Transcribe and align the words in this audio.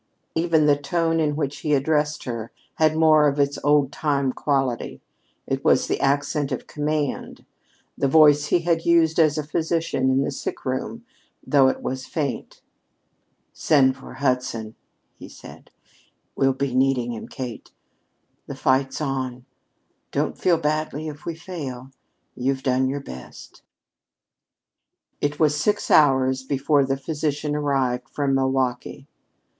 Even 0.33 0.65
the 0.65 0.75
tone 0.75 1.19
in 1.19 1.35
which 1.35 1.59
he 1.59 1.75
addressed 1.75 2.23
her 2.23 2.51
had 2.77 2.95
more 2.97 3.27
of 3.27 3.39
its 3.39 3.59
old 3.63 3.91
time 3.91 4.33
quality. 4.33 4.99
It 5.45 5.63
was 5.63 5.85
the 5.85 5.99
accent 6.01 6.51
of 6.51 6.65
command, 6.65 7.45
the 7.95 8.07
voice 8.07 8.47
he 8.47 8.61
had 8.61 8.83
used 8.83 9.19
as 9.19 9.37
a 9.37 9.43
physician 9.45 10.09
in 10.09 10.23
the 10.23 10.31
sick 10.31 10.65
room, 10.65 11.05
though 11.45 11.67
it 11.67 11.83
was 11.83 12.07
faint. 12.07 12.63
"Send 13.53 13.95
for 13.95 14.15
Hudson," 14.15 14.73
he 15.19 15.29
said. 15.29 15.69
"We'll 16.35 16.53
be 16.53 16.73
needing 16.73 17.13
him, 17.13 17.27
Kate. 17.27 17.69
The 18.47 18.55
fight's 18.55 19.01
on. 19.01 19.45
Don't 20.11 20.35
feel 20.35 20.57
badly 20.57 21.09
if 21.09 21.25
we 21.27 21.35
fail. 21.35 21.91
You've 22.35 22.63
done 22.63 22.87
your 22.89 23.01
best." 23.01 23.61
It 25.21 25.39
was 25.39 25.55
six 25.55 25.91
hours 25.91 26.41
before 26.41 26.85
the 26.85 26.97
physician 26.97 27.55
arrived 27.55 28.09
from 28.09 28.33
Milwaukee. 28.33 29.05